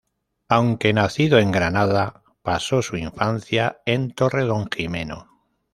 Aunque 0.49 0.93
nacido 0.93 1.37
en 1.37 1.51
Granada 1.51 2.23
pasó 2.41 2.81
su 2.81 2.97
infancia 2.97 3.81
en 3.85 4.09
Torredonjimeno. 4.09 5.29